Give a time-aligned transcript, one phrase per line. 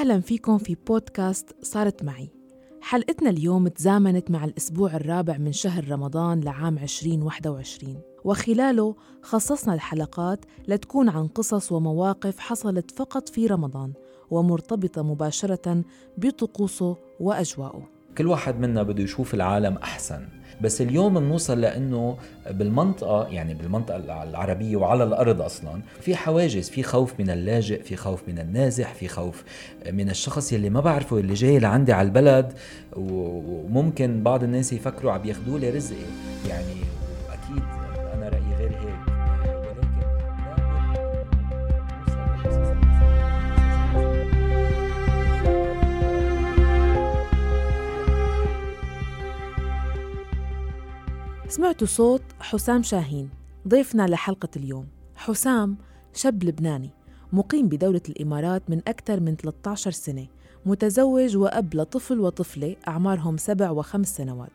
[0.00, 2.30] أهلا فيكم في بودكاست صارت معي.
[2.80, 11.08] حلقتنا اليوم تزامنت مع الأسبوع الرابع من شهر رمضان لعام 2021 وخلاله خصصنا الحلقات لتكون
[11.08, 13.92] عن قصص ومواقف حصلت فقط في رمضان
[14.30, 15.84] ومرتبطة مباشرة
[16.18, 17.99] بطقوسه وأجواءه.
[18.18, 20.20] كل واحد منا بده يشوف العالم أحسن.
[20.60, 22.16] بس اليوم بنوصل لإنه
[22.50, 28.28] بالمنطقة يعني بالمنطقة العربية وعلى الأرض أصلا في حواجز في خوف من اللاجئ في خوف
[28.28, 29.44] من النازح في خوف
[29.92, 32.52] من الشخص يلي ما بعرفه اللي جاي لعندي على البلد
[32.96, 35.96] وممكن بعض الناس يفكروا عم ياخذوا لي رزقي
[36.48, 36.99] يعني
[51.70, 53.30] سمعتوا صوت حسام شاهين
[53.68, 54.86] ضيفنا لحلقة اليوم.
[55.16, 55.76] حسام
[56.14, 56.90] شاب لبناني
[57.32, 60.26] مقيم بدولة الإمارات من أكثر من 13 سنة
[60.66, 64.50] متزوج وأب لطفل وطفلة أعمارهم سبع وخمس سنوات.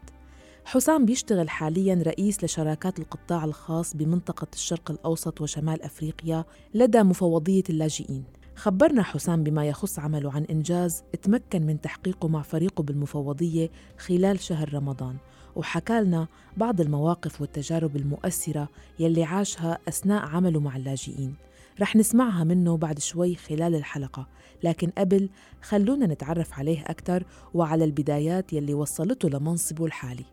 [0.66, 8.24] حسام بيشتغل حاليا رئيس لشراكات القطاع الخاص بمنطقة الشرق الأوسط وشمال أفريقيا لدى مفوضية اللاجئين.
[8.56, 14.74] خبرنا حسام بما يخص عمله عن إنجاز تمكن من تحقيقه مع فريقه بالمفوضية خلال شهر
[14.74, 15.16] رمضان.
[15.56, 21.36] وحكى لنا بعض المواقف والتجارب المؤثرة يلي عاشها أثناء عمله مع اللاجئين.
[21.82, 24.28] رح نسمعها منه بعد شوي خلال الحلقة
[24.64, 25.30] لكن قبل
[25.62, 30.26] خلونا نتعرف عليه أكثر وعلى البدايات يلي وصلته لمنصبه الحالي.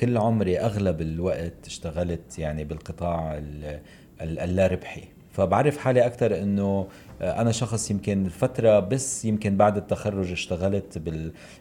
[0.00, 3.42] كل عمري أغلب الوقت اشتغلت يعني بالقطاع
[4.20, 6.86] اللا ربحي فبعرف حالي أكثر أنه
[7.20, 10.98] أنا شخص يمكن فترة بس يمكن بعد التخرج اشتغلت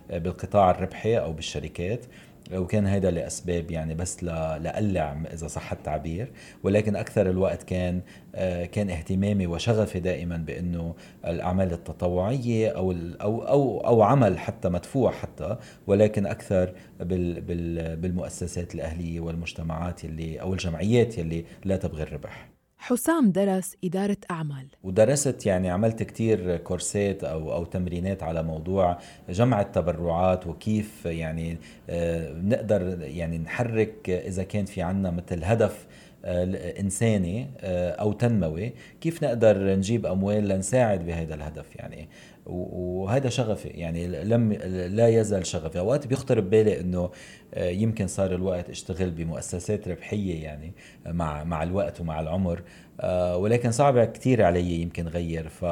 [0.10, 2.06] بالقطاع الربحي أو بالشركات.
[2.52, 6.32] وكان هذا لأسباب يعني بس لألع إذا صح التعبير
[6.64, 8.02] ولكن أكثر الوقت كان
[8.36, 15.12] آه، كان اهتمامي وشغفي دائما بإنه الأعمال التطوعية أو أو أو أو عمل حتى مدفوع
[15.12, 22.50] حتى ولكن أكثر بالمؤسسات الأهلية والمجتمعات اللي أو الجمعيات اللي لا تبغي الربح.
[22.86, 24.68] حسام درس إدارة أعمال.
[24.84, 28.98] ودرست يعني عملت كتير كورسات أو, أو تمرينات على موضوع
[29.30, 31.58] جمع التبرعات وكيف يعني
[31.90, 35.88] آه، نقدر يعني نحرك إذا كان في عنا مثل هدف
[36.26, 38.74] آه، إنساني آه، أو تنموي.
[39.02, 42.08] كيف نقدر نجيب أموال لنساعد بهذا الهدف يعني؟
[42.46, 44.54] وهذا شغفي يعني لم
[44.94, 45.80] لا يزال شغفي.
[45.80, 47.10] أوقات بيخطر ببالي إنه
[47.54, 50.74] آه، يمكن صار الوقت أشتغل بمؤسسات ربحية يعني
[51.06, 52.62] مع مع الوقت ومع العمر
[53.02, 55.66] آه، ولكن صعب كثير علي يمكن غير ف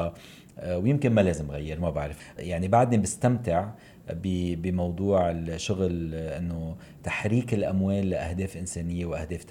[0.59, 2.17] آه، ويمكن ما لازم غير ما بعرف.
[2.37, 3.69] يعني بعدني بستمتع
[4.13, 9.45] بموضوع الشغل إنه تحريك الأموال لأهداف إنسانية وأهداف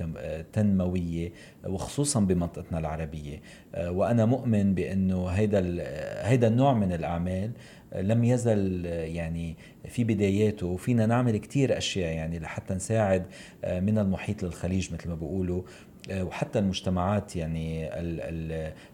[0.53, 1.33] تنموية
[1.67, 3.41] وخصوصا بمنطقتنا العربية.
[3.79, 5.61] وأنا مؤمن بإنه هيدا
[6.29, 7.51] هيدا النوع من الأعمال
[7.97, 9.57] لم يزل يعني
[9.89, 13.27] في بداياته وفينا نعمل كتير أشياء يعني لحتى نساعد
[13.65, 15.63] من المحيط للخليج مثل ما بيقولوا.
[15.63, 17.89] آه، وحتى المجتمعات يعني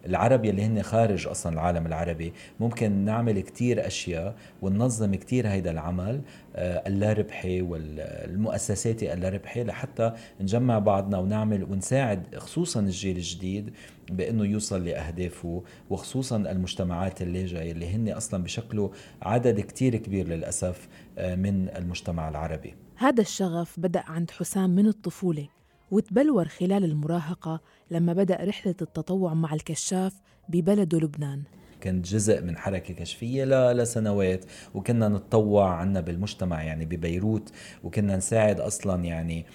[0.06, 6.20] العرب اللي هن خارج أصلا العالم العربي ممكن نعمل كتير أشياء وننظم كتير هيدا العمل
[6.56, 13.70] آه، اللا ربحي والمؤسساتي اللا ربحي لحتى نجمع بعضنا ونعمل ونساعد خصوصا الجيل الجديد
[14.10, 18.88] بإنه يوصل لأهدافه وخصوصا المجتمعات اللاجئه اللي هن أصلا بشكلوا
[19.22, 20.88] عدد كتير كبير للأسف
[21.18, 22.74] آه، من المجتمع العربي.
[22.96, 25.48] هذا الشغف بدأ عند حسام من الطفولة.
[25.90, 27.60] وتبلور خلال المراهقة
[27.90, 31.42] لما بدأ رحلة التطوع مع الكشاف ببلده لبنان.
[31.82, 34.44] كنت جزء من حركة كشفية لسنوات
[34.74, 37.52] وكنا نتطوع عنا بالمجتمع يعني ببيروت
[37.84, 39.46] وكنا نساعد أصلا يعني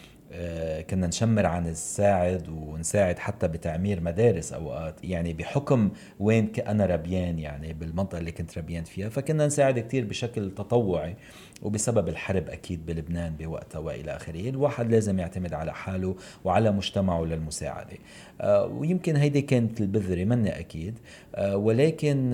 [0.90, 7.74] كنا نشمر عن الساعد ونساعد حتى بتعمير مدارس أوقات يعني بحكم وين أنا ربيان يعني
[7.74, 11.16] بالمنطقة اللي كنت ربيان فيها فكنا نساعد كثير بشكل تطوعي
[11.62, 17.98] وبسبب الحرب أكيد بلبنان بوقتها وإلى آخره الواحد لازم يعتمد على حاله وعلى مجتمعه للمساعدة.
[18.42, 21.00] آه، ويمكن هيدي كانت البذرة مني أكيد.
[21.36, 22.34] آه، ولكن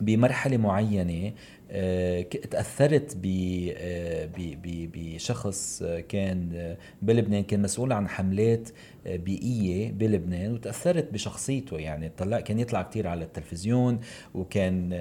[0.00, 1.32] بمرحلة معينة
[1.70, 4.28] آه، تأثرت آه،
[4.64, 8.68] بشخص كان آه، بلبنان كان مسؤول عن حملات
[9.06, 12.12] بيئية بلبنان وتأثرت بشخصيته يعني.
[12.18, 14.00] طلع كان يطلع كثير على التلفزيون
[14.34, 14.92] وكان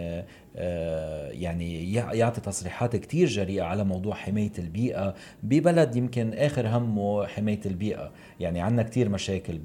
[1.31, 8.11] يعني يعطي تصريحات كثير جريئة على موضوع حماية البيئة ببلد يمكن آخر همه حماية البيئة.
[8.39, 9.57] يعني عندنا كثير مشاكل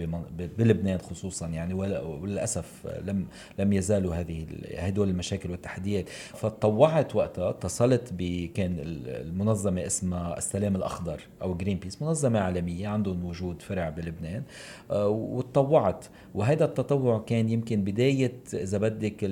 [0.58, 3.26] بلبنان خصوصا يعني وللأسف لم
[3.58, 4.46] لم يزالوا هذه
[4.78, 6.08] هدول المشاكل والتحديات.
[6.08, 13.24] فطوعت تطوعت وقتها اتصلت بكان المنظمة اسمها السلام الأخضر أو جرين بيس منظمة عالمية عندهم
[13.24, 14.42] وجود فرع بلبنان
[14.90, 16.04] آه، وتطوعت
[16.34, 19.24] وهذا التطوع كان يمكن بداية إذا بدك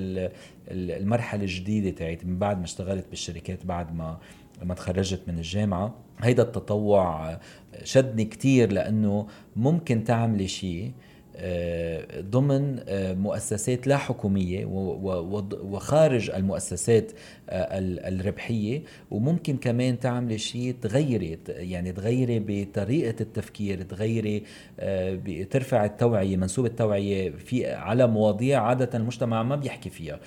[0.71, 4.19] المرحلة الجديدة تاعت من بعد ما اشتغلت بالشركات بعد ما
[4.63, 5.95] لما تخرجت من الجامعة.
[6.21, 7.39] هيدا التطوع
[7.85, 9.27] شدني كتير لأنه
[9.57, 10.93] ممكن تعملي شيء
[11.37, 14.65] آه، ضمن آه، مؤسسات لا حكومية
[15.63, 17.13] وخارج المؤسسات
[17.51, 17.79] آه،
[18.09, 18.83] الربحية.
[19.11, 24.43] وممكن كمان تعملي شيء تغيري يعني تغيري بطريقة التفكير تغيري
[25.51, 30.21] ترفع التوعية منسوب التوعية في على مواضيع عادة المجتمع ما بيحكي فيها.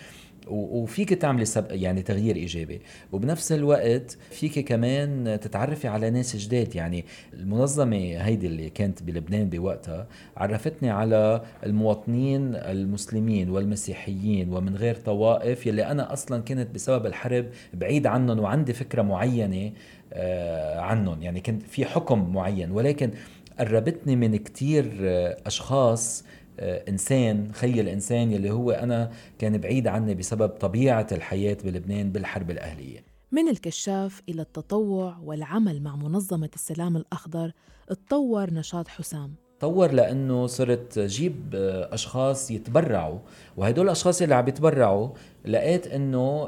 [0.48, 2.82] وفيك تعملي سب يعني تغيير إيجابي.
[3.12, 6.76] وبنفس الوقت فيك كمان تتعرفي على ناس جداد.
[6.76, 10.08] يعني المنظمة هيدي اللي كانت بلبنان بوقتها
[10.38, 18.08] عرفتني على المواطنين المسلمين والمسيحيين ومن غير طوائف يلي أنا أصلا كنت بسبب الحرب بعيد
[18.08, 19.72] عنهم وعندي فكرة معينة
[20.14, 21.22] آه، عنهم.
[21.24, 22.72] يعني كنت في حكم معين.
[22.72, 23.12] ولكن
[23.60, 26.24] قربتني من كتير آه، أشخاص
[26.60, 33.04] إنسان خي الانسان يلي هو أنا كان بعيد عني بسبب طبيعة الحياة بلبنان بالحرب الأهلية.
[33.32, 37.52] من الكشاف إلى التطوع والعمل مع منظمة السلام الأخضر
[37.88, 39.36] تطور نشاط حسام.
[39.60, 43.20] تطور لأنه صرت جيب آه، أشخاص يتبرعوا
[43.58, 45.10] وهدول الأشخاص اللي عم يتبرعوا
[45.46, 46.48] لقيت إنه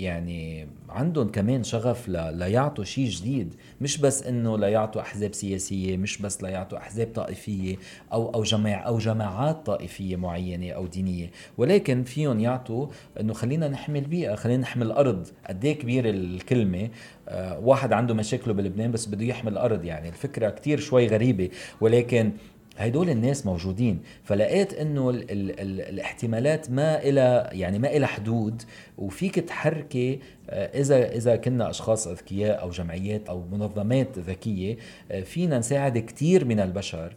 [0.00, 3.54] يعني عندهم كمان شغف ليعطوا شيء جديد.
[3.80, 7.76] مش بس إنه ليعطوا أحزاب سياسية مش بس ليعطوا أحزاب طائفية
[8.12, 11.30] أو أو جماع أو جماعات طائفية معينة أو دينية.
[11.58, 12.86] ولكن فيهم يعطوا
[13.20, 16.88] إنه خلينا نحمي البيئه خلينا نحمي الأرض قد إيه كبيرة الكلمة؟
[17.28, 20.08] آه واحد عنده مشاكله بلبنان بس بده يحمي الأرض يعني.
[20.08, 21.48] الفكرة كتير شوي غريبة.
[21.80, 22.32] ولكن
[22.78, 24.00] هدول الناس موجودين.
[24.24, 28.62] فلقيت إنه ال ال ال الاحتمالات ما إلى يعني ما إلى حدود.
[28.98, 30.20] وفيك تحركي
[30.50, 34.76] آه، اذا إذا كنا أشخاص أذكياء أو جمعيات أو منظمات ذكية
[35.10, 37.16] آه، فينا نساعد كثير من البشر.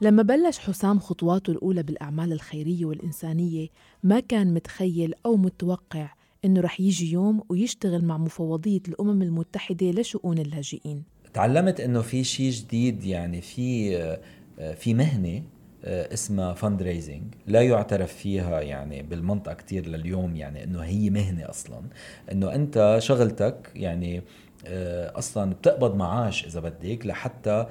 [0.00, 3.68] لما بلش حسام خطواته الأولى بالأعمال الخيرية والإنسانية
[4.02, 6.08] ما كان متخيل أو متوقع
[6.44, 11.02] إنه رح يجي يوم ويشتغل مع مفوضية الأمم المتحدة لشؤون اللاجئين.
[11.34, 14.20] تعلمت إنه في شيء جديد يعني في آه،
[14.74, 15.42] في مهنة
[15.84, 21.50] آه، اسمها فند ريزنج لا يعترف فيها يعني بالمنطقة كتير لليوم يعني إنه هي مهنة
[21.50, 21.80] أصلا.
[22.32, 24.22] إنه أنت شغلتك يعني
[24.66, 27.66] آه، أصلا بتقبض معاش إذا بدك لحتى آه،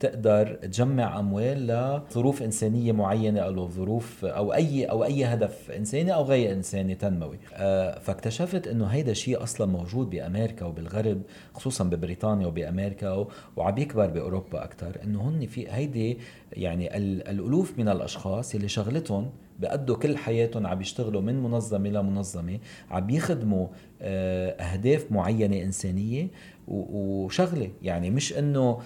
[0.00, 6.24] تقدر تجمع أموال لظروف إنسانية معينة أو ظروف أو أي أو أي هدف إنساني أو
[6.24, 7.38] غير إنساني تنموي.
[7.54, 11.22] آه، فاكتشفت إنه هيدا شيء أصلا موجود بأمريكا وبالغرب
[11.54, 13.26] خصوصا ببريطانيا وبأمريكا
[13.56, 16.18] وعم يكبر بأوروبا أكثر إنه هن في هيدي
[16.52, 22.58] يعني الألوف من الأشخاص اللي شغلتهم بقضوا كل حياتهم عم يشتغلوا من منظمة لمنظمة
[22.90, 23.66] عم يخدموا
[24.02, 26.28] آه، أهداف معينة إنسانية
[26.68, 27.70] وشغلة.
[27.82, 28.80] يعني مش إنه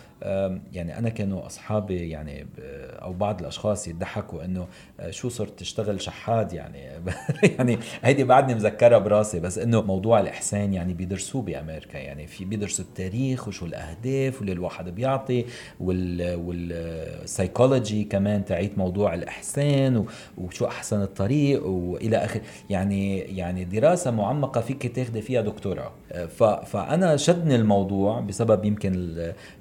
[0.73, 2.47] يعني أنا كانوا أصحابي يعني
[3.03, 4.67] أو بعض الأشخاص يضحكوا إنه
[5.01, 6.79] آه، شو صرت تشتغل شحاد يعني.
[7.59, 11.99] يعني هيدي بعدني مذكرها براسي بس إنه موضوع الإحسان يعني بيدرسوه بأمريكا.
[11.99, 15.45] يعني في بيدرسوا التاريخ وشو الأهداف واللي الواحد بيعطي
[15.81, 20.07] وال والسايكولوجي كمان تعيت موضوع الإحسان
[20.39, 25.93] وشو أحسن الطريق وإلى اخره يعني يعني دراسة معمقة فيك تاخذي فيها دكتوراه.
[26.13, 26.27] آه،
[26.65, 28.93] فأنا شدني الموضوع بسبب يمكن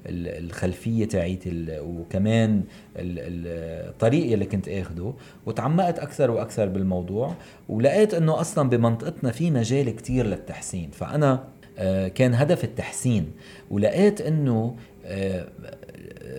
[0.06, 2.62] الخلفية تاعيتي وكمان
[2.96, 5.12] الطريق اللي كنت آخده
[5.46, 7.34] وتعمقت أكثر وأكثر بالموضوع
[7.68, 10.90] ولقيت إنه أصلا بمنطقتنا في مجال كتير للتحسين.
[10.90, 11.44] فأنا
[11.78, 13.32] آه، كان هدف التحسين
[13.70, 15.48] ولقيت إنه آه،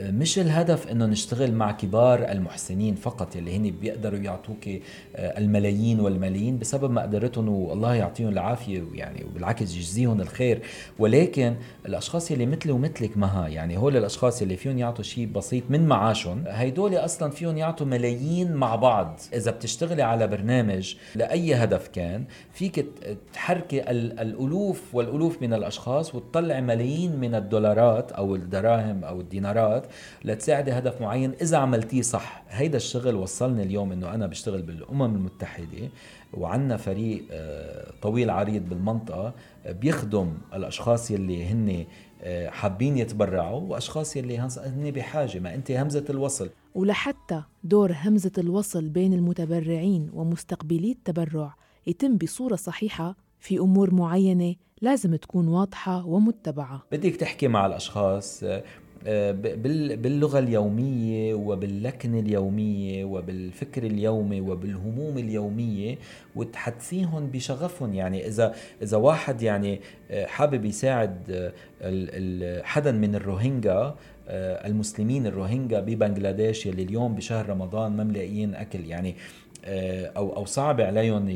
[0.01, 4.81] مش الهدف إنه نشتغل مع كبار المحسنين فقط اللي هن بيقدروا يعطوك آه،
[5.15, 10.61] الملايين والملايين بسبب مقدرتهم والله يعطيهم العافية يعني وبالعكس يجزيهم الخير.
[10.99, 15.87] ولكن الأشخاص اللي مثلي ومثلك مها يعني هول الأشخاص اللي فيهم يعطوا شيء بسيط من
[15.87, 19.19] معاشهم هيدول أصلا فيهم يعطوا ملايين مع بعض.
[19.33, 22.85] إذا بتشتغلي على برنامج لأي هدف كان فيك
[23.33, 29.88] تحركي الألوف والألوف من الأشخاص وتطلع ملايين من الدولارات أو الدراهم أو الدينارات
[30.25, 31.33] لتساعدي هدف معين.
[31.41, 35.89] إذا عملتيه صح هيدا الشغل وصلني اليوم إنه أنا بشتغل بالأمم المتحدة
[36.33, 39.33] وعندنا فريق آه، طويل عريض بالمنطقة
[39.65, 41.85] بيخدم الأشخاص يلي هن
[42.21, 46.49] آه، حابين يتبرعوا وأشخاص يلي هن بحاجة ما أنت همزة الوصل.
[46.75, 51.55] ولحتى دور همزة الوصل بين المتبرعين ومستقبلي التبرع
[51.87, 56.83] يتم بصورة صحيحة في أمور معينة لازم تكون واضحة ومتبعة.
[56.91, 58.63] بدك تحكي مع الأشخاص آه،
[59.95, 65.97] باللغة اليومية وباللكنة اليومية وبالفكر اليومي وبالهموم اليومية
[66.35, 67.93] وتحدثيهم بشغفهم.
[67.93, 71.51] يعني إذا إذا واحد يعني آه، حابب يساعد
[72.63, 73.95] حدا من الروهينجا
[74.65, 79.15] المسلمين الروهينجا ببنغلاديش يلي اليوم بشهر رمضان ما ملاقيين أكل يعني
[79.65, 81.29] آه، أو أو صعب عليهم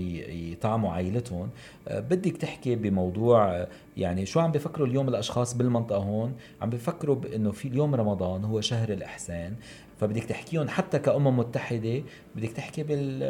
[0.64, 1.50] يطعموا عائلتهم.
[1.88, 3.68] آه، بدك تحكي بموضوع آه،
[3.98, 8.62] يعني شو عم بفكروا اليوم الأشخاص بالمنطقة هون؟ عم بفكروا بإنه في اليوم رمضان هو
[8.62, 9.56] شهر الأحسان
[10.00, 12.04] فبدك تحكيهم حتى كأمم متحدة
[12.36, 12.84] بدك تحكي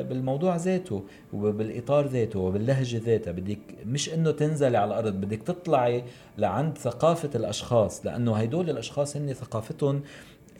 [0.04, 3.32] بالموضوع ذاته وبالإطار ذاته وباللهجة ذاتها.
[3.32, 6.04] بدك مش إنه تنزلي على الأرض بدك تطلعي
[6.38, 10.02] لعند ثقافة الأشخاص لأنه هيدول الأشخاص هن ثقافتهم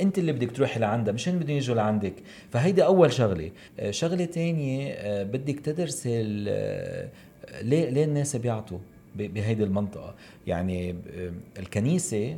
[0.02, 2.14] انت اللي بدك تروحي لعندها مش هن بدهم يجوا لعندك.
[2.52, 3.52] فهيدي أول شغلة.
[3.80, 7.10] آه، شغلة تانية آه، بدك تدرسي آه،
[7.62, 8.80] ليه ليه الناس بيعطوا؟
[9.16, 10.16] بهيدي المنطقة.
[10.48, 10.96] يعني
[11.60, 12.38] الكنيسة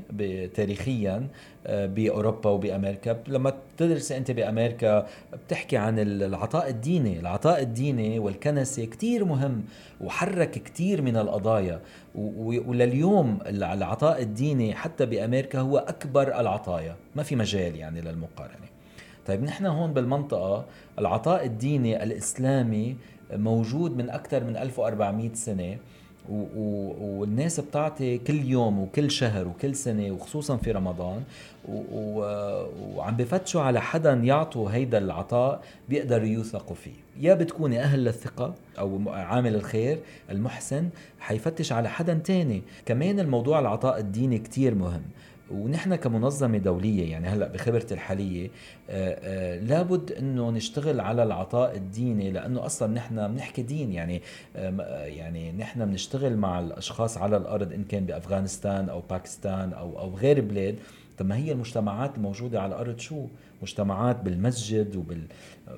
[0.54, 1.28] تاريخيا
[1.70, 5.08] بأوروبا وبأمريكا لما تدرسي أنت بأمريكا
[5.46, 7.20] بتحكي عن العطاء الديني.
[7.20, 9.64] العطاء الديني والكنسة كتير مهم
[10.02, 11.82] وحرك كتير من القضايا.
[12.16, 16.96] ولليوم العطاء الديني حتى بأمريكا هو أكبر العطايا.
[17.16, 18.66] ما في مجال يعني للمقارنة.
[19.28, 20.66] طيب نحن هون بالمنطقة
[21.00, 22.96] العطاء الديني الإسلامي
[23.34, 25.78] موجود من أكثر من 1400 سنة.
[26.30, 31.24] والناس بتعطي كل يوم وكل شهر وكل سنة وخصوصا في رمضان.
[32.96, 36.94] وعم بفتشوا على حدا يعطوا هيدا العطاء بيقدروا يوثقوا فيه.
[37.20, 40.00] يا بتكوني أهل للثقة أو عامل الخير
[40.32, 40.90] المحسن
[41.20, 42.62] حيفتش على حدا تاني.
[42.86, 45.02] كمان الموضوع العطاء الديني كتير مهم.
[45.52, 48.50] ونحن كمنظمة دولية يعني هلأ بخبرتي الحالية
[48.90, 54.22] آه، آه، لابد إنه نشتغل على العطاء الديني لأنه أصلا نحن بنحكي دين يعني
[55.06, 60.42] يعني نحن بنشتغل مع الأشخاص على الأرض إن كان بأفغانستان أو باكستان أو أو غير
[60.42, 60.76] بلاد.
[61.18, 63.26] طب ما هي المجتمعات الموجودة على الأرض شو؟
[63.62, 65.22] مجتمعات بالمسجد وبال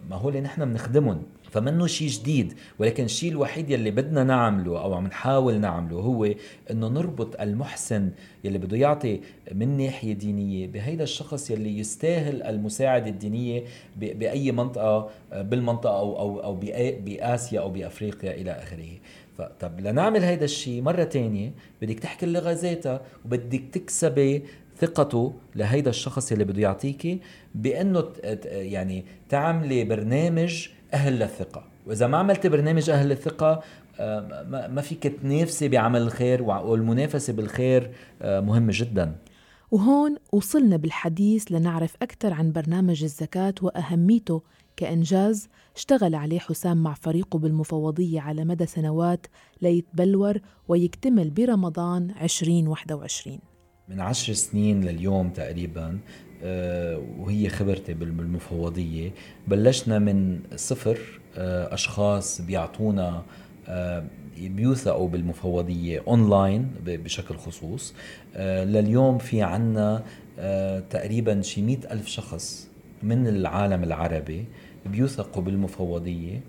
[0.10, 1.24] ما هو اللي نحن بنخدمهم.
[1.51, 2.53] فمنه شيء جديد.
[2.79, 6.34] ولكن الشيء الوحيد يلي بدنا نعمله أو عم نحاول نعمله هو
[6.72, 8.12] إنه نربط المحسن
[8.44, 9.20] يلي بده يعطي
[9.53, 13.63] من ناحية دينية بهيدا الشخص يلي يستاهل المساعدة الدينية
[13.96, 16.56] بأي منطقة بالمنطقة أو أو أو
[17.06, 18.89] بآسيا أو بأفريقيا إلى آخره.
[19.38, 21.51] فطب لنعمل هيدا الشيء مرة تانية
[21.82, 24.44] بدك تحكي اللغة ذاتها وبدك تكسبي
[24.79, 27.19] ثقته لهيدا الشخص اللي بده يعطيكي
[27.55, 28.03] بأنه
[28.50, 33.62] يعني تعملي برنامج أهل للثقه وإذا ما عملتي برنامج أهل للثقه
[34.00, 37.91] آه، ما فيك تنافسي بعمل الخير والمنافسة بالخير
[38.22, 39.15] آه، مهمة جدا.
[39.72, 44.41] وهون وصلنا بالحديث لنعرف أكثر عن برنامج الزكاة وأهميته
[44.77, 49.27] كإنجاز اشتغل عليه حسام مع فريقه بالمفوضية على مدى سنوات
[49.62, 53.39] ليتبلور ويكتمل برمضان 2021
[53.89, 56.00] من عشر سنين لليوم تقريبا
[56.44, 59.12] آه، وهي خبرتي بالمفوضية.
[59.48, 60.98] بلشنا من صفر
[61.38, 63.24] آه، أشخاص بيعطونا
[63.67, 64.03] آه،
[64.38, 67.94] بيوثقوا بالمفوضية أونلاين بشكل خصوص.
[68.39, 70.03] لليوم في عنا
[70.89, 72.67] تقريبا شي مئة ألف شخص
[73.03, 74.46] من العالم العربي
[74.86, 76.41] بيوثقوا بالمفوضية.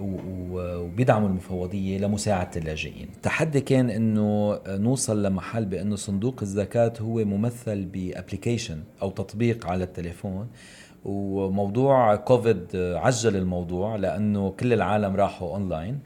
[0.00, 3.08] وبيدعموا المفوضية لمساعدة اللاجئين.
[3.16, 9.84] التحدي كان إنه نوصل لمحل بأنه صندوق الزكاة هو ممثل ب application أو تطبيق على
[9.84, 10.48] التليفون
[11.04, 15.98] وموضوع كوفيد عجل الموضوع لأنه كل العالم راحوا أونلاين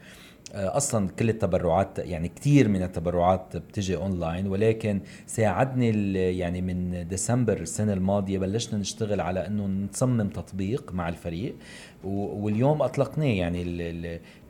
[0.55, 7.93] أصلا كل التبرعات يعني كثير من التبرعات بتجي أونلاين ولكن ساعدني يعني من ديسمبر السنة
[7.93, 11.55] الماضية بلشنا نشتغل على إنه نصمم تطبيق مع الفريق
[12.03, 13.63] واليوم أطلقناه يعني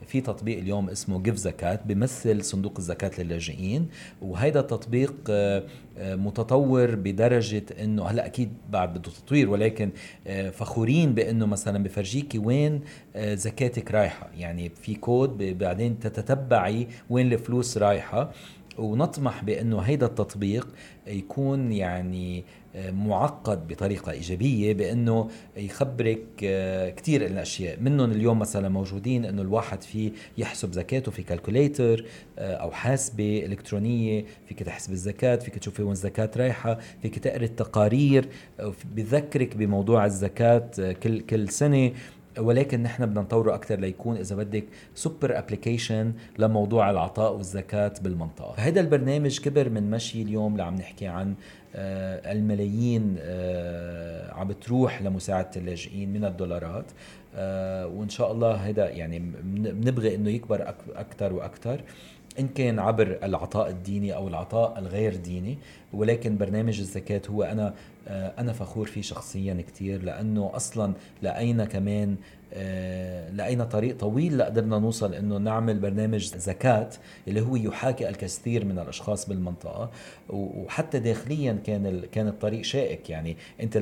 [0.07, 3.87] في تطبيق اليوم اسمه GiveZakat بيمثل صندوق الزكاة للاجئين
[4.21, 5.63] وهيدا التطبيق آه،
[5.97, 9.89] آه، متطور بدرجة إنه هلأ أكيد بعد بده تطوير ولكن
[10.27, 12.81] آه، فخورين بإنه مثلا بفرجيكي وين
[13.17, 14.29] زكاتك رايحة.
[14.37, 18.31] يعني في كود بعدين تتتبعي وين الفلوس رايحة.
[18.77, 20.67] ونطمح بأنه هيدا التطبيق
[21.07, 22.43] يكون يعني
[22.89, 27.79] معقد بطريقة إيجابية بأنه يخبرك آه، كثير الأشياء.
[27.79, 32.05] منهم اليوم مثلا موجودين أنه الواحد فيه يحسب زكاته في calculator
[32.39, 34.25] آه، أو حاسبة إلكترونية.
[34.47, 38.29] فيك تحسب الزكاة فيك تشوفي وين الزكاة رايحة فيك تقري التقارير.
[38.95, 41.91] بذكرك بموضوع الزكاة آه، كل كل سنة.
[42.39, 48.53] ولكن نحن بدنا نطوره أكثر ليكون إذا بدك super application لموضوع العطاء والزكاة بالمنطقة.
[48.53, 51.35] فهذا البرنامج كبر من مشي اليوم اللي عم نحكي عن
[51.75, 56.85] آه، الملايين آه، عم بتروح لمساعدة اللاجئين من الدولارات
[57.35, 59.19] آه، وإن شاء الله هذا يعني
[59.53, 61.81] بنبغي إنه يكبر أكثر وأكثر
[62.39, 65.57] إن كان عبر العطاء الديني أو العطاء الغير ديني
[65.93, 67.73] ولكن برنامج الزكاة هو آه،
[68.07, 72.15] أنا فخور فيه شخصيا كتير لأنه أصلا لقينا كمان
[72.55, 76.89] آه، لقينا طريق طويل لقدرنا نوصل إنه نعمل برنامج زكاة
[77.27, 79.91] اللي هو يحاكي الكثير من الأشخاص بالمنطقة.
[80.29, 83.09] وحتى داخليا كان كان الطريق شائك.
[83.09, 83.77] يعني أنت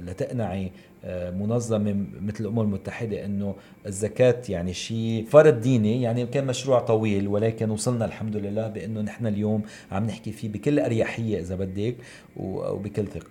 [0.00, 0.70] لتقنعي
[1.04, 3.54] آه، منظمة مثل الأمم المتحدة أنه
[3.86, 9.26] الزكاة يعني شيء فرض ديني يعني كان مشروع طويل ولكن وصلنا الحمد لله بأنه نحن
[9.26, 11.96] اليوم عم نحكي فيه بكل أريحية إذا بدك
[12.36, 13.27] وبكل ثقة.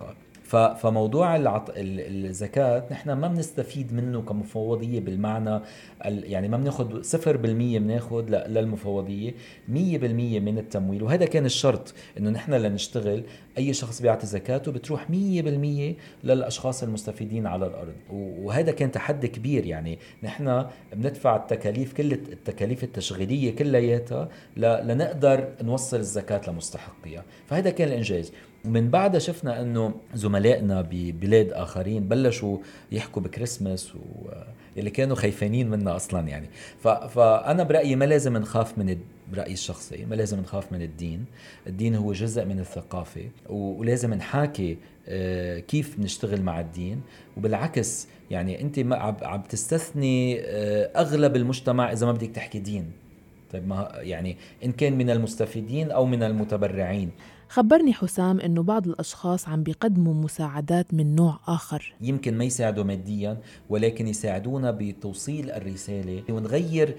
[0.48, 1.70] فموضوع العط...
[1.76, 5.60] الزكاة نحن ما بنستفيد منه كمفوضية بالمعنى
[6.06, 6.32] ال...
[6.32, 9.34] يعني ما بناخذ 0% بناخذ للمفوضية 100%
[9.72, 11.02] من التمويل.
[11.02, 13.22] وهذا كان الشرط إنه نحن لنشتغل
[13.58, 15.10] أي شخص بيعطي زكاته بتروح 100%
[16.24, 17.94] للأشخاص المستفيدين على الأرض.
[18.10, 26.40] وهذا كان تحدي كبير يعني نحن بندفع التكاليف كل التكاليف التشغيلية كلياتها لنقدر نوصل الزكاة
[26.50, 27.24] لمستحقيها.
[27.46, 28.32] فهذا كان الإنجاز.
[28.64, 32.58] ومن بعدها شفنا إنه زملائنا ببلاد آخرين بلشوا
[32.92, 33.92] يحكوا بكريسماس
[34.76, 36.48] واللي كانوا خايفانين منا أصلا يعني.
[37.08, 38.98] فأنا برأيي ما لازم نخاف من
[39.32, 41.24] برأيي الشخصي ما لازم نخاف من الدين.
[41.66, 44.76] الدين هو جزء من الثقافة ولازم نحاكي
[45.08, 47.00] آه، كيف نشتغل مع الدين.
[47.36, 48.78] وبالعكس يعني أنت
[49.22, 52.92] عم تستثني آه، أغلب المجتمع إذا ما بدك تحكي دين.
[53.52, 57.10] طيب ما يعني إن كان من المستفيدين أو من المتبرعين.
[57.48, 61.94] خبرني حسام إنه بعض الأشخاص عم بيقدموا مساعدات من نوع آخر.
[62.00, 63.38] يمكن ما يساعدوا ماديا
[63.70, 66.96] ولكن يساعدونا بتوصيل الرسالة ونغير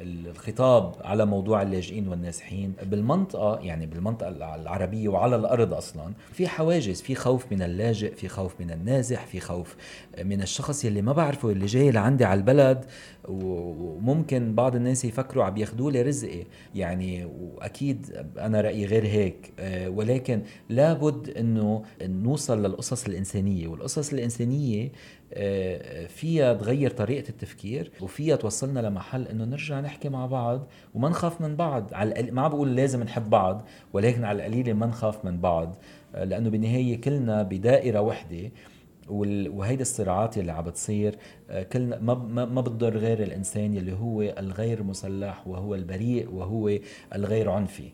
[0.00, 7.14] الخطاب على موضوع اللاجئين والنازحين بالمنطقة يعني بالمنطقة العربية وعلى الأرض أصلا في حواجز في
[7.14, 9.76] خوف من اللاجئ في خوف من النازح في خوف
[10.24, 12.84] من الشخص يلي ما بعرفه اللي جاي لعندي على البلد
[13.28, 19.52] وممكن بعض الناس يفكروا عم ياخذوا لي رزقي يعني وأكيد أنا رأيي غير هيك.
[19.58, 24.92] آه، ولكن لابد إنه نوصل للقصص الإنسانية والقصص الإنسانية
[26.08, 31.56] فيها تغير طريقة التفكير وفيها توصلنا لمحل إنه نرجع نحكي مع بعض وما نخاف من
[31.56, 31.94] بعض.
[31.94, 35.76] على ما بقول لازم نحب بعض ولكن على القليلة ما نخاف من بعض.
[36.14, 38.50] لأنه بالنهاية كلنا بدائرة وحدة
[39.08, 41.16] وهيدي الصراعات اللي عم بتصير
[41.72, 46.78] كلنا ما ما بتضر غير الإنسان اللي هو الغير مسلح وهو البريء وهو
[47.14, 47.90] الغير عنفي.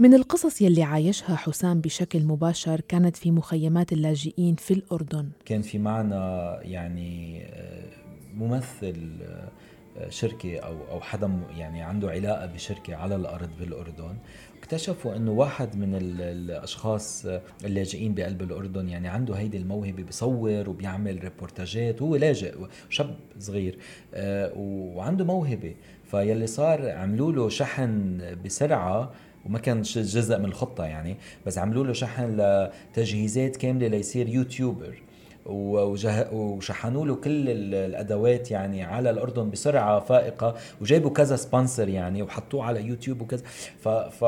[0.00, 5.28] من القصص يلي عايشها حسام بشكل مباشر كانت في مخيمات اللاجئين في الأردن.
[5.44, 7.88] كان في معنا يعني آه،
[8.34, 14.16] ممثل آه، شركة أو أو حدا يعني عنده علاقة بشركة على الأرض بالأردن.
[14.58, 17.26] اكتشفوا إنه واحد من الأشخاص
[17.64, 22.54] اللاجئين بقلب الأردن يعني عنده هيدي الموهبة بيصور وبيعمل ريبورتاجات هو لاجئ
[22.90, 23.78] شاب صغير
[24.14, 25.74] آه، وعنده موهبة.
[26.04, 29.12] فيلي صار عملوا له شحن بسرعة
[29.46, 35.02] وما كان جزء من الخطة يعني بس عملوا له شحن لتجهيزات كاملة ليصير YouTuber.
[35.46, 42.82] وشحنوا له كل الأدوات يعني على الأردن بسرعة فائقة وجابوا كذا sponsor يعني وحطوه على
[42.82, 43.42] يوتيوب وكذا.
[43.80, 44.24] ف, ف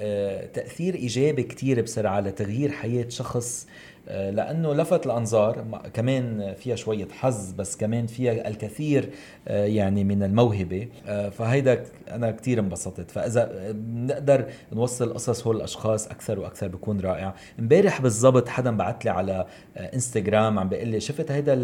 [0.00, 3.66] آه، تأثير إيجابي كتير بسرعة لتغيير حياة شخص
[4.06, 5.64] لأنه لفت الأنظار
[5.94, 9.10] كمان فيها شوية حظ بس كمان فيها الكثير
[9.48, 10.88] آه، يعني من الموهبة.
[11.06, 13.10] آه، فهيدا أنا كثير انبسطت.
[13.10, 17.34] فإذا بنقدر نوصل قصص هول الأشخاص أكثر وأكثر بكون رائع.
[17.60, 21.54] امبارح بالضبط حدا بعت لي على انستغرام عم بيقول لي شفت هيدا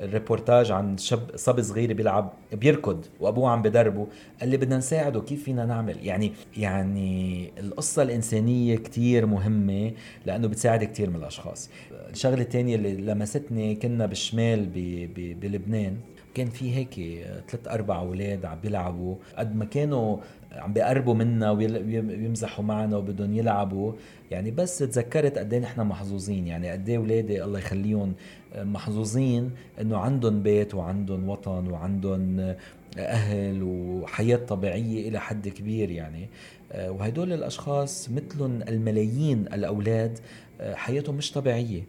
[0.00, 4.06] الريبورتاج عن شاب صبي صغير بيلعب بيركض وأبوه عم بدربه.
[4.40, 9.92] قال لي بدنا نساعده كيف فينا نعمل؟ يعني يعني القصة الإنسانية كثير مهمة
[10.26, 11.65] لأنه بتساعد كثير من الأشخاص.
[12.10, 14.66] الشغلة الثانية اللي لمستني كنا بالشمال
[15.40, 15.96] بلبنان.
[16.34, 16.94] كان في هيك
[17.48, 19.16] ثلاث أربع أولاد عم بيلعبوا.
[19.36, 20.18] قد ما كانوا
[20.52, 23.92] عم بيقربوا منا ويمزحوا معنا وبدهم يلعبوا.
[24.30, 26.46] يعني بس تذكرت قد إيه نحن محظوظين.
[26.46, 28.14] يعني قد إيه أولادي الله يخليهم
[28.56, 29.50] محظوظين
[29.80, 32.54] إنه عندهم بيت وعندهم وطن وعندهم
[32.98, 36.28] أهل وحياة طبيعية إلى حد كبير يعني.
[36.74, 40.18] وهدول الأشخاص مثلهم الملايين الأولاد
[40.60, 41.82] حياتهم مش طبيعية.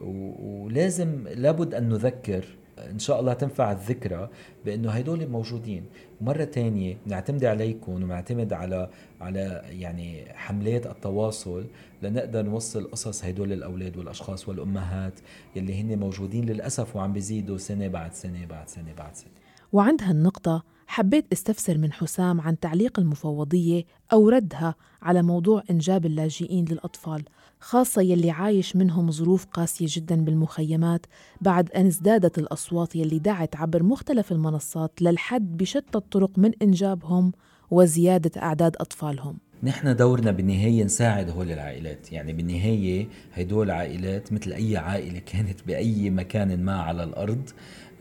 [0.00, 2.44] ولازم لابد أن نذكر
[2.90, 4.28] إن شاء الله تنفع الذكرى
[4.64, 5.84] بأنه هدول موجودين.
[6.20, 8.88] ومرة تانية نعتمد عليكم ونعتمد على
[9.20, 11.64] على يعني حملات التواصل
[12.02, 15.12] لنقدر نوصل قصص هدول الأولاد والأشخاص والأمهات
[15.56, 19.41] يلي هن موجودين للأسف وعم بيزيدوا سنة بعد سنة بعد سنة بعد سنة.
[19.72, 26.64] وعند هالنقطة حبيت استفسر من حسام عن تعليق المفوضية أو ردها على موضوع إنجاب اللاجئين
[26.64, 27.24] للأطفال
[27.60, 31.06] خاصة يلي عايش منهم ظروف قاسية جدا بالمخيمات
[31.40, 37.32] بعد أن ازدادت الأصوات يلي دعت عبر مختلف المنصات للحد بشتى الطرق من إنجابهم
[37.70, 39.38] وزيادة أعداد أطفالهم.
[39.64, 46.10] نحن دورنا بالنهاية نساعد هول العائلات يعني بالنهاية هدول العائلات مثل أي عائلة كانت بأي
[46.10, 47.50] مكان ما على الأرض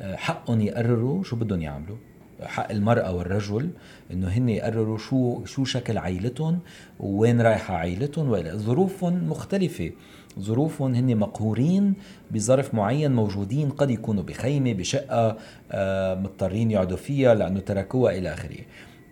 [0.01, 1.97] حقهم يقرروا شو بدهم يعملوا.
[2.41, 3.69] حق المرأة والرجل
[4.11, 6.59] إنه هن يقرروا شو شو شكل عائلتهم
[6.99, 9.91] ووين رايحة عائلتهم ظروفهم مختلفة.
[10.39, 11.93] ظروفهم هن مقهورين
[12.31, 15.37] بظرف معين موجودين قد يكونوا بخيمة بشقة
[15.71, 18.59] آه، مضطرين يقعدوا فيها لأنه تركوها إلى آخره.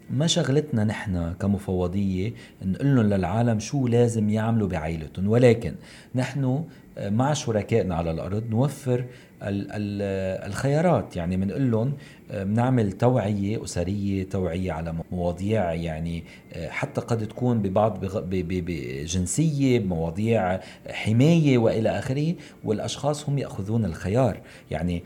[0.10, 2.34] ما شغلتنا نحن كمفوضية
[2.66, 5.76] نقول لهم للعالم شو لازم يعملوا بعائلتهم؟ ولكن
[6.16, 6.64] نحن
[6.98, 9.06] آه، مع شركائنا على الأرض نوفر
[9.42, 11.16] الخيارات.
[11.16, 11.94] يعني بنقول لهم
[12.32, 20.60] آه، بنعمل توعية أسرية توعية على مواضيع يعني آه، حتى قد تكون ببعض بجنسية بمواضيع
[20.90, 24.40] حماية وإلى آخره والأشخاص هم يأخذون الخيار.
[24.72, 25.04] يعني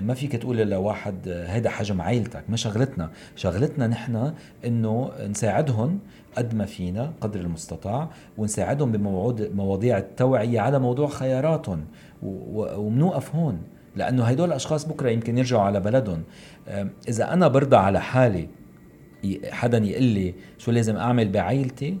[0.00, 3.10] ما فيك تقول لواحد هذا حجم عائلتك ما شغلتنا.
[3.36, 4.32] شغلتنا نحن
[4.64, 5.98] إنه نساعدهم
[6.36, 11.84] قد ما فينا قدر المستطاع ونساعدهم بمواضيع التوعية على موضوع خياراتهم.
[12.22, 13.58] ومنوقف هون
[13.96, 16.22] لأنه هدول الأشخاص بكرة يمكن يرجعوا على بلدهم.
[17.08, 18.48] إذا أنا برضى على حالي
[19.50, 21.98] حدا يقول لي شو لازم أعمل بعائلتي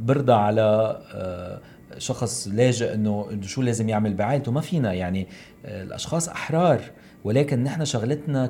[0.00, 1.60] برضى على آه،
[1.98, 4.92] شخص لاجئ إنه شو لازم يعمل بعائلته؟ ما فينا.
[4.92, 5.26] يعني
[5.66, 6.80] آه، الأشخاص أحرار.
[7.24, 8.46] ولكن نحن شغلتنا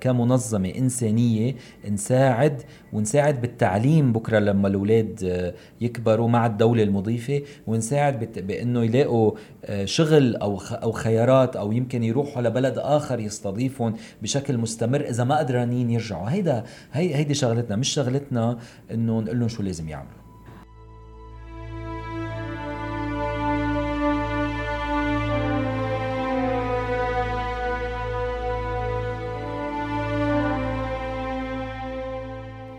[0.00, 1.54] كمنظمة إنسانية
[1.90, 9.32] نساعد ونساعد بالتعليم بكرة لما الأولاد آه، يكبروا مع الدولة المضيفة ونساعد بأنه يلاقوا
[9.64, 15.38] آه، شغل أو أو خيارات أو يمكن يروحوا لبلد آخر يستضيفهم بشكل مستمر إذا ما
[15.38, 16.30] قدرانين يرجعوا.
[16.30, 17.76] هيدا هي هيدي شغلتنا.
[17.76, 18.58] مش شغلتنا
[18.90, 20.17] إنه نقول لهم شو لازم يعملوا.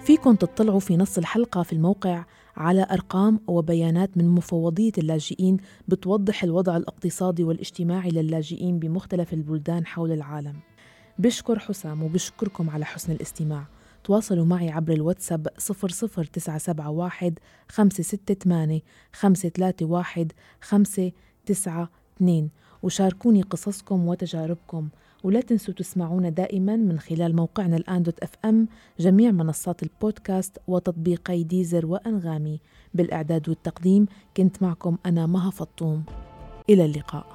[0.09, 2.25] فيكن تطلعوا في نص الحلقة في الموقع
[2.57, 10.55] على أرقام وبيانات من مفوضية اللاجئين بتوضح الوضع الاقتصادي والاجتماعي للاجئين بمختلف البلدان حول العالم.
[11.19, 13.67] بشكر حسام وبشكركم على حسن الاستماع.
[14.03, 17.35] تواصلوا معي عبر الواتساب 00971
[17.67, 18.81] 568
[19.13, 20.27] 531
[20.61, 22.49] 592
[22.83, 24.89] وشاركوني قصصكم وتجاربكم
[25.23, 28.67] ولا تنسوا تسمعونا دائما من خلال موقعنا الآن dot FM
[28.99, 32.59] جميع منصات البودكاست وتطبيقي Deezer وأنغامي.
[32.93, 34.05] بالإعداد والتقديم
[34.37, 36.03] كنت معكم أنا مها فطوم.
[36.69, 37.25] إلى اللقاء.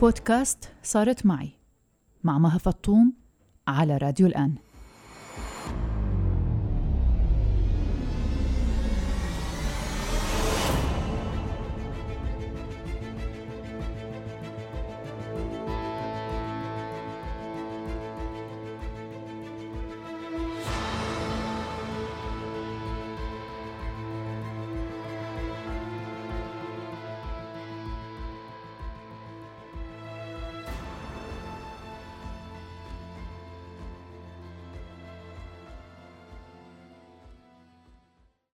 [0.00, 1.50] بودكاست صارت معي
[2.24, 3.12] مع مها فطوم
[3.68, 4.54] على راديو الآن.